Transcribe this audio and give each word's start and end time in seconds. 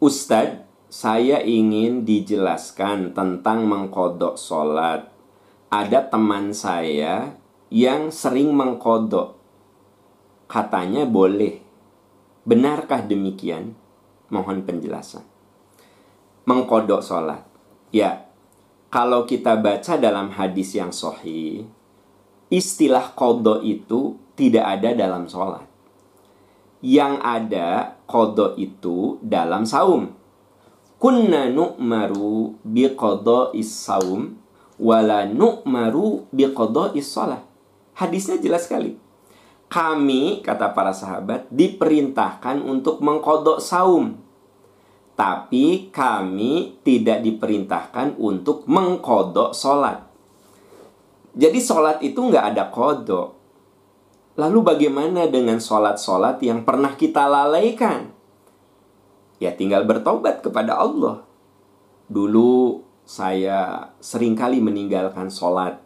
Ustadz, 0.00 0.64
saya 0.88 1.44
ingin 1.44 2.08
dijelaskan 2.08 3.12
tentang 3.12 3.68
mengkodok 3.68 4.40
sholat. 4.40 5.12
Ada 5.68 6.08
teman 6.08 6.56
saya 6.56 7.36
yang 7.68 8.08
sering 8.08 8.56
mengkodok. 8.56 9.36
Katanya 10.48 11.04
boleh. 11.04 11.60
Benarkah 12.48 13.04
demikian? 13.04 13.76
Mohon 14.32 14.64
penjelasan. 14.64 15.20
Mengkodok 16.48 17.04
sholat. 17.04 17.44
Ya, 17.92 18.24
kalau 18.88 19.28
kita 19.28 19.60
baca 19.60 20.00
dalam 20.00 20.32
hadis 20.32 20.80
yang 20.80 20.96
sahih, 20.96 21.68
istilah 22.48 23.12
kodok 23.12 23.60
itu 23.60 24.16
tidak 24.32 24.80
ada 24.80 24.96
dalam 24.96 25.28
sholat. 25.28 25.68
Yang 26.80 27.14
ada 27.20 27.99
kodok 28.10 28.58
itu 28.58 29.22
dalam 29.22 29.62
saum. 29.62 30.10
Kunna 30.98 31.46
nu'maru 31.46 32.58
biqodo 32.66 33.54
saum 33.62 34.34
wala 34.76 35.24
nu'maru 35.30 36.26
biqodo 36.34 36.90
sholat. 36.98 37.46
Hadisnya 37.94 38.42
jelas 38.42 38.66
sekali. 38.66 38.98
Kami, 39.70 40.42
kata 40.42 40.74
para 40.74 40.90
sahabat, 40.90 41.46
diperintahkan 41.46 42.58
untuk 42.58 42.98
mengkodok 42.98 43.62
saum. 43.62 44.18
Tapi 45.14 45.94
kami 45.94 46.82
tidak 46.82 47.22
diperintahkan 47.22 48.18
untuk 48.18 48.66
mengkodok 48.66 49.54
sholat. 49.54 50.10
Jadi 51.38 51.58
sholat 51.62 52.02
itu 52.02 52.18
nggak 52.18 52.44
ada 52.50 52.64
kodok. 52.68 53.39
Lalu 54.38 54.62
bagaimana 54.62 55.26
dengan 55.26 55.58
sholat-sholat 55.58 56.38
yang 56.44 56.62
pernah 56.62 56.94
kita 56.94 57.26
lalaikan? 57.26 58.14
Ya 59.42 59.56
tinggal 59.56 59.88
bertobat 59.88 60.44
kepada 60.44 60.78
Allah. 60.78 61.26
Dulu 62.06 62.84
saya 63.02 63.90
sering 63.98 64.38
kali 64.38 64.62
meninggalkan 64.62 65.32
sholat 65.32 65.82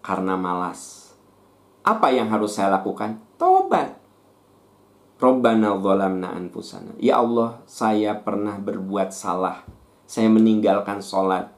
karena 0.00 0.40
malas. 0.40 1.12
Apa 1.84 2.08
yang 2.14 2.32
harus 2.32 2.56
saya 2.56 2.72
lakukan? 2.80 3.20
Tobat. 3.36 4.00
Robbana 5.20 5.76
dzalamna 5.76 6.32
anfusana. 6.32 6.96
Ya 6.96 7.20
Allah, 7.20 7.60
saya 7.68 8.16
pernah 8.16 8.56
berbuat 8.56 9.12
salah. 9.12 9.68
Saya 10.08 10.32
meninggalkan 10.32 11.04
sholat. 11.04 11.52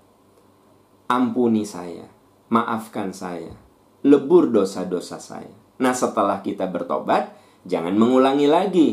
Ampuni 1.06 1.62
saya. 1.62 2.10
Maafkan 2.50 3.14
saya. 3.14 3.54
Lebur 4.02 4.50
dosa-dosa 4.50 5.18
saya. 5.22 5.65
Nah 5.76 5.92
setelah 5.92 6.40
kita 6.40 6.68
bertobat, 6.68 7.36
jangan 7.68 7.92
mengulangi 7.96 8.48
lagi. 8.48 8.88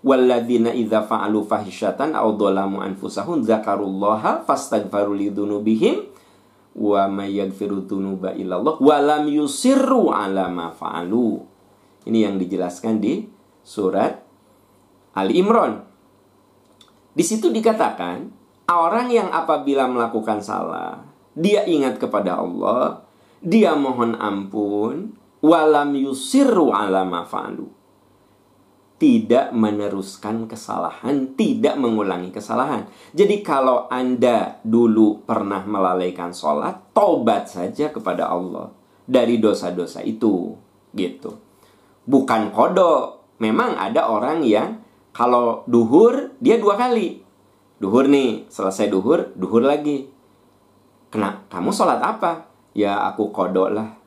Walladzina 0.00 0.72
idza 0.72 1.04
fa'alu 1.04 1.44
fahisyatan 1.44 2.16
aw 2.16 2.32
dhalamu 2.32 2.80
anfusahum 2.80 3.44
dzakarullaha 3.44 4.48
fastaghfaru 4.48 5.12
lidzunubihim 5.12 6.08
wa 6.80 7.04
may 7.10 7.36
yaghfiru 7.36 7.84
dzunuba 7.84 8.32
illallah 8.32 8.80
wa 8.80 8.96
lam 8.96 9.28
yusirru 9.28 10.08
ala 10.08 10.48
ma 10.48 10.72
fa'alu. 10.72 11.44
Ini 12.08 12.18
yang 12.30 12.40
dijelaskan 12.40 12.96
di 12.96 13.28
surat 13.60 14.24
Ali 15.12 15.36
Imran. 15.36 15.84
Di 17.12 17.20
situ 17.26 17.52
dikatakan 17.52 18.32
orang 18.70 19.12
yang 19.12 19.28
apabila 19.28 19.84
melakukan 19.90 20.40
salah, 20.40 21.04
dia 21.36 21.66
ingat 21.68 22.00
kepada 22.00 22.40
Allah, 22.40 23.04
dia 23.42 23.76
mohon 23.76 24.16
ampun, 24.16 25.12
walam 25.40 25.96
yusirru 25.96 26.72
ala 26.72 27.04
ma'falu. 27.04 27.66
Tidak 29.00 29.56
meneruskan 29.56 30.44
kesalahan, 30.44 31.32
tidak 31.32 31.80
mengulangi 31.80 32.28
kesalahan. 32.28 32.84
Jadi 33.16 33.40
kalau 33.40 33.88
Anda 33.88 34.60
dulu 34.60 35.24
pernah 35.24 35.64
melalaikan 35.64 36.36
sholat, 36.36 36.92
tobat 36.92 37.48
saja 37.48 37.88
kepada 37.88 38.28
Allah 38.28 38.68
dari 39.08 39.40
dosa-dosa 39.40 40.04
itu. 40.04 40.52
Gitu. 40.92 41.32
Bukan 42.04 42.52
kodok. 42.52 43.24
Memang 43.40 43.80
ada 43.80 44.12
orang 44.12 44.44
yang 44.44 44.84
kalau 45.16 45.64
duhur, 45.64 46.36
dia 46.36 46.60
dua 46.60 46.76
kali. 46.76 47.24
Duhur 47.80 48.04
nih, 48.04 48.52
selesai 48.52 48.92
duhur, 48.92 49.32
duhur 49.32 49.64
lagi. 49.64 50.12
Kena, 51.08 51.48
kamu 51.48 51.72
sholat 51.72 52.04
apa? 52.04 52.52
Ya 52.76 53.00
aku 53.08 53.32
kodok 53.32 53.72
lah 53.72 53.99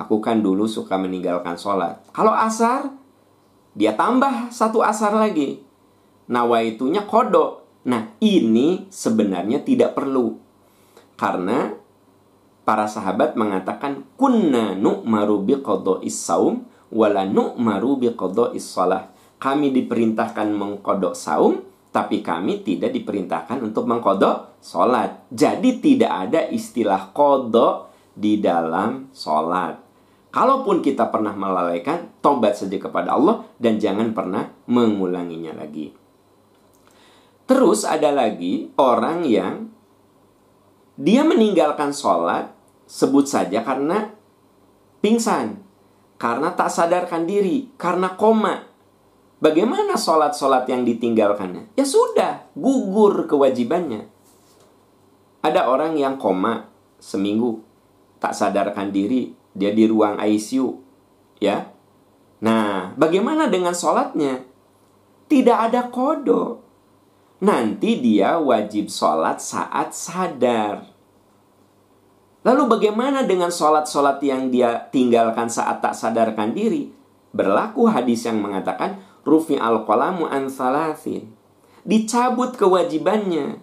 Aku 0.00 0.24
kan 0.24 0.40
dulu 0.40 0.64
suka 0.64 0.96
meninggalkan 0.96 1.60
sholat. 1.60 2.00
Kalau 2.16 2.32
asar, 2.32 2.88
dia 3.76 3.92
tambah 3.92 4.48
satu 4.48 4.80
asar 4.80 5.12
lagi. 5.12 5.60
Nawaitunya 6.32 7.04
kodok. 7.04 7.64
Nah, 7.84 8.14
ini 8.22 8.88
sebenarnya 8.88 9.60
tidak 9.60 9.92
perlu. 9.92 10.38
Karena 11.18 11.76
para 12.62 12.88
sahabat 12.88 13.36
mengatakan 13.36 14.06
kunna 14.16 14.72
nu'maru 14.78 15.44
biqadha 15.44 16.00
is-saum 16.06 16.64
wala 16.88 17.28
nu'maru 17.28 18.00
biqadha 18.00 18.56
is-shalah. 18.56 19.12
Kami 19.42 19.74
diperintahkan 19.74 20.54
mengkodok 20.54 21.18
saum, 21.18 21.66
tapi 21.92 22.24
kami 22.24 22.64
tidak 22.64 22.96
diperintahkan 22.96 23.60
untuk 23.60 23.84
mengkodok 23.84 24.56
sholat. 24.64 25.28
Jadi 25.28 25.82
tidak 25.84 26.12
ada 26.30 26.48
istilah 26.48 27.12
kodok 27.12 27.91
di 28.12 28.38
dalam 28.38 29.12
sholat. 29.12 29.80
Kalaupun 30.32 30.80
kita 30.80 31.12
pernah 31.12 31.36
melalaikan, 31.36 32.08
tobat 32.24 32.56
saja 32.56 32.80
kepada 32.80 33.12
Allah 33.12 33.44
dan 33.60 33.76
jangan 33.76 34.16
pernah 34.16 34.48
mengulanginya 34.64 35.52
lagi. 35.52 35.92
Terus 37.44 37.84
ada 37.84 38.08
lagi 38.08 38.72
orang 38.80 39.28
yang 39.28 39.68
dia 40.96 41.20
meninggalkan 41.20 41.92
sholat 41.92 42.48
sebut 42.88 43.28
saja 43.28 43.60
karena 43.60 44.12
pingsan, 45.04 45.60
karena 46.16 46.54
tak 46.56 46.72
sadarkan 46.72 47.28
diri, 47.28 47.68
karena 47.76 48.16
koma. 48.16 48.70
Bagaimana 49.42 49.98
sholat-sholat 49.98 50.70
yang 50.70 50.86
ditinggalkannya? 50.86 51.74
Ya 51.74 51.82
sudah, 51.82 52.46
gugur 52.54 53.26
kewajibannya. 53.26 54.06
Ada 55.42 55.66
orang 55.66 55.98
yang 55.98 56.14
koma 56.22 56.70
seminggu, 57.02 57.66
tak 58.22 58.38
sadarkan 58.38 58.94
diri, 58.94 59.34
dia 59.50 59.74
di 59.74 59.90
ruang 59.90 60.22
ICU, 60.22 60.78
ya. 61.42 61.66
Nah, 62.38 62.94
bagaimana 62.94 63.50
dengan 63.50 63.74
sholatnya? 63.74 64.46
Tidak 65.26 65.58
ada 65.58 65.90
kodo. 65.90 66.62
Nanti 67.42 67.98
dia 67.98 68.38
wajib 68.38 68.86
sholat 68.86 69.42
saat 69.42 69.90
sadar. 69.90 70.86
Lalu 72.42 72.62
bagaimana 72.70 73.22
dengan 73.22 73.50
sholat-sholat 73.50 74.18
yang 74.22 74.50
dia 74.50 74.90
tinggalkan 74.90 75.46
saat 75.46 75.78
tak 75.78 75.94
sadarkan 75.94 76.54
diri? 76.54 76.90
Berlaku 77.30 77.86
hadis 77.86 78.26
yang 78.26 78.42
mengatakan, 78.42 78.98
Rufi 79.22 79.54
al-qalamu 79.54 80.26
an 80.26 80.50
salasin. 80.50 81.30
Dicabut 81.86 82.54
kewajibannya. 82.58 83.62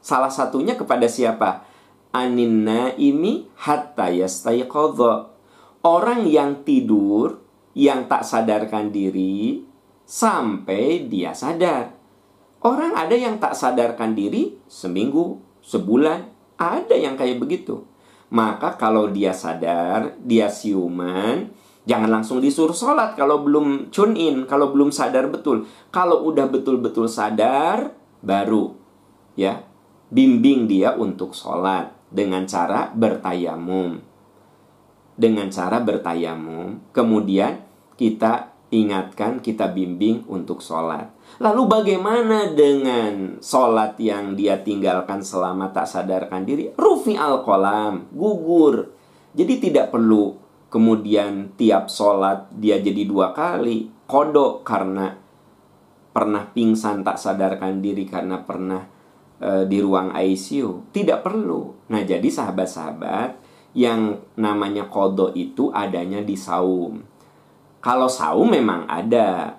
Salah 0.00 0.32
satunya 0.32 0.76
kepada 0.76 1.08
siapa? 1.08 1.64
Anin 2.10 2.66
naimi 2.66 3.50
hatta 3.58 4.10
yastayqadha. 4.10 5.30
Orang 5.80 6.28
yang 6.28 6.60
tidur 6.62 7.40
yang 7.72 8.04
tak 8.10 8.26
sadarkan 8.26 8.92
diri 8.92 9.64
sampai 10.04 11.08
dia 11.08 11.32
sadar. 11.32 11.96
Orang 12.60 12.92
ada 12.92 13.16
yang 13.16 13.40
tak 13.40 13.56
sadarkan 13.56 14.12
diri 14.12 14.60
seminggu, 14.68 15.40
sebulan, 15.64 16.28
ada 16.60 16.92
yang 16.92 17.16
kayak 17.16 17.40
begitu. 17.40 17.88
Maka 18.28 18.76
kalau 18.76 19.08
dia 19.08 19.32
sadar, 19.32 20.20
dia 20.20 20.52
siuman, 20.52 21.48
jangan 21.88 22.20
langsung 22.20 22.44
disuruh 22.44 22.76
sholat 22.76 23.16
kalau 23.16 23.40
belum 23.40 23.88
tune 23.88 24.14
in, 24.20 24.44
kalau 24.44 24.68
belum 24.76 24.92
sadar 24.92 25.32
betul. 25.32 25.64
Kalau 25.88 26.28
udah 26.28 26.52
betul-betul 26.52 27.08
sadar, 27.08 27.96
baru 28.20 28.76
ya 29.38 29.64
bimbing 30.10 30.66
dia 30.66 30.98
untuk 30.98 31.32
sholat 31.32 31.94
dengan 32.10 32.44
cara 32.44 32.90
bertayamum. 32.90 34.02
Dengan 35.14 35.46
cara 35.48 35.78
bertayamum, 35.78 36.90
kemudian 36.90 37.62
kita 37.94 38.50
ingatkan, 38.70 39.42
kita 39.42 39.70
bimbing 39.70 40.26
untuk 40.26 40.62
sholat. 40.62 41.10
Lalu 41.38 41.62
bagaimana 41.70 42.50
dengan 42.50 43.38
sholat 43.38 43.98
yang 44.02 44.34
dia 44.34 44.58
tinggalkan 44.58 45.22
selama 45.22 45.70
tak 45.70 45.86
sadarkan 45.86 46.42
diri? 46.46 46.74
Rufi 46.74 47.14
al-kolam, 47.14 48.10
gugur. 48.10 48.90
Jadi 49.30 49.70
tidak 49.70 49.94
perlu 49.94 50.34
kemudian 50.70 51.54
tiap 51.58 51.90
sholat 51.90 52.50
dia 52.54 52.78
jadi 52.82 53.04
dua 53.04 53.34
kali. 53.34 53.90
Kodok 54.10 54.66
karena 54.66 55.14
pernah 56.10 56.42
pingsan 56.50 57.06
tak 57.06 57.18
sadarkan 57.18 57.78
diri 57.78 58.02
karena 58.06 58.42
pernah 58.42 58.82
e, 59.40 59.64
di 59.66 59.80
ruang 59.80 60.12
ICU. 60.12 60.92
Tidak 60.92 61.24
perlu. 61.24 61.88
Nah, 61.88 62.04
jadi 62.04 62.28
sahabat-sahabat 62.28 63.40
yang 63.72 64.20
namanya 64.36 64.86
kodo 64.86 65.32
itu 65.32 65.72
adanya 65.72 66.20
di 66.20 66.36
saum. 66.36 67.00
Kalau 67.80 68.12
saum 68.12 68.52
memang 68.52 68.84
ada. 68.86 69.56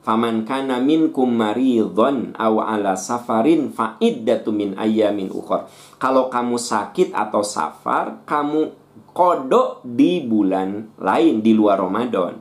Faman 0.00 0.48
kana 0.48 0.80
minkum 0.80 1.28
maridhon 1.28 2.32
aw 2.32 2.56
ala 2.64 2.96
safarin 2.96 3.68
fa 3.68 4.00
iddatu 4.00 4.48
min 4.48 4.72
ayyamin 4.80 5.28
ukhra. 5.28 5.68
Kalau 6.00 6.32
kamu 6.32 6.56
sakit 6.56 7.12
atau 7.12 7.44
safar, 7.44 8.24
kamu 8.24 8.72
kodok 9.12 9.84
di 9.84 10.24
bulan 10.24 10.96
lain 10.96 11.44
di 11.44 11.52
luar 11.52 11.84
Ramadan. 11.84 12.40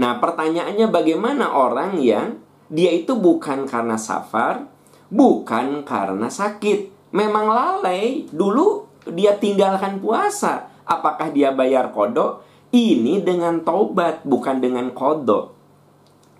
Nah, 0.00 0.16
pertanyaannya 0.16 0.86
bagaimana 0.88 1.52
orang 1.52 2.00
yang 2.00 2.40
dia 2.72 2.90
itu 2.90 3.14
bukan 3.14 3.68
karena 3.68 4.00
safar, 4.00 4.66
bukan 5.10 5.82
karena 5.84 6.28
sakit, 6.28 7.10
memang 7.12 7.48
lalai. 7.50 8.28
Dulu 8.30 8.88
dia 9.12 9.36
tinggalkan 9.36 10.00
puasa. 10.00 10.68
Apakah 10.84 11.32
dia 11.32 11.52
bayar 11.52 11.92
kodok? 11.92 12.44
Ini 12.74 13.22
dengan 13.22 13.62
taubat, 13.62 14.26
bukan 14.26 14.58
dengan 14.58 14.90
kodok. 14.90 15.54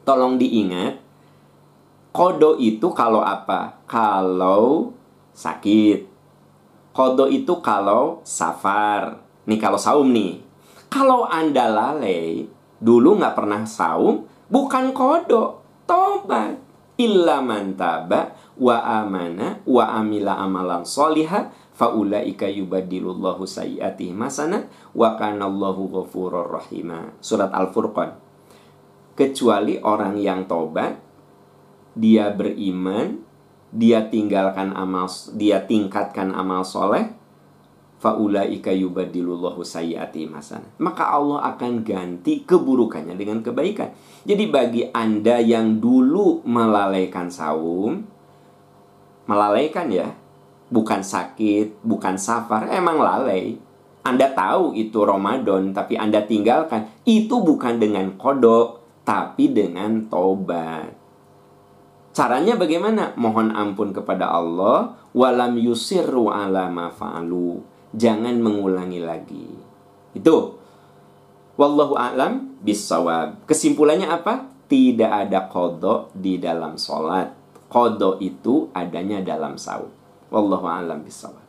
Tolong 0.04 0.36
diingat, 0.36 1.00
kodo 2.14 2.54
itu 2.60 2.92
kalau 2.92 3.22
apa? 3.24 3.82
Kalau 3.88 4.92
sakit. 5.34 6.06
Kodo 6.94 7.26
itu 7.26 7.58
kalau 7.58 8.22
safar. 8.22 9.18
Nih 9.50 9.58
kalau 9.58 9.80
saum 9.80 10.14
nih. 10.14 10.38
Kalau 10.86 11.26
Anda 11.26 11.66
lalai, 11.66 12.46
dulu 12.78 13.18
nggak 13.18 13.34
pernah 13.34 13.66
saum, 13.66 14.30
bukan 14.46 14.94
kodo. 14.94 15.64
Tobat. 15.84 16.63
Illa 16.94 17.42
mantaba 17.42 18.38
wa 18.54 18.78
amana 18.78 19.58
wa 19.66 19.84
amila 19.98 20.38
amalan 20.38 20.86
soliha 20.86 21.50
faulaika 21.74 22.46
yubadilullahu 22.46 23.42
sayyatihim 23.42 24.22
hasanat 24.22 24.70
wa 24.94 25.18
kanallahu 25.18 25.90
ghafurur 25.90 26.46
rahima. 26.46 27.10
Surat 27.18 27.50
Al-Furqan 27.50 28.14
kecuali 29.14 29.78
orang 29.82 30.18
yang 30.18 30.46
tobat 30.50 30.98
dia 31.94 32.34
beriman 32.34 33.22
dia 33.70 34.06
tinggalkan 34.10 34.74
amal 34.74 35.06
dia 35.34 35.62
tingkatkan 35.62 36.34
amal 36.34 36.66
soleh 36.66 37.14
faulaika 38.04 38.68
yubadilullahu 38.68 39.64
hasanah 39.64 40.76
maka 40.76 41.16
Allah 41.16 41.56
akan 41.56 41.80
ganti 41.80 42.44
keburukannya 42.44 43.16
dengan 43.16 43.40
kebaikan 43.40 43.96
jadi 44.28 44.44
bagi 44.52 44.92
Anda 44.92 45.40
yang 45.40 45.80
dulu 45.80 46.44
melalaikan 46.44 47.32
saum 47.32 48.04
melalaikan 49.24 49.88
ya 49.88 50.12
bukan 50.68 51.00
sakit 51.00 51.80
bukan 51.80 52.20
safar 52.20 52.68
emang 52.68 53.00
lalai 53.00 53.56
anda 54.04 54.28
tahu 54.36 54.76
itu 54.76 55.00
Ramadan 55.00 55.72
tapi 55.72 55.96
Anda 55.96 56.20
tinggalkan 56.28 56.92
itu 57.08 57.40
bukan 57.40 57.80
dengan 57.80 58.20
kodok 58.20 58.84
tapi 59.00 59.48
dengan 59.48 60.12
tobat. 60.12 60.92
Caranya 62.12 62.54
bagaimana? 62.54 63.16
Mohon 63.16 63.56
ampun 63.56 63.96
kepada 63.96 64.28
Allah, 64.28 64.96
walam 65.16 65.56
yusirru 65.56 66.28
ala 66.28 66.68
ma. 66.68 66.92
Jangan 67.94 68.34
mengulangi 68.42 68.98
lagi. 68.98 69.46
Itu. 70.14 70.58
Wallahu 71.54 71.94
a'lam 71.94 72.58
bisawab. 72.58 73.46
Kesimpulannya 73.46 74.10
apa? 74.10 74.50
Tidak 74.66 75.06
ada 75.06 75.46
kodok 75.46 76.10
di 76.10 76.42
dalam 76.42 76.74
sholat. 76.74 77.30
Kodok 77.70 78.18
itu 78.18 78.74
adanya 78.74 79.22
dalam 79.22 79.54
saum. 79.54 79.90
Wallahu 80.34 80.66
a'lam 80.66 81.06
bisawab. 81.06 81.43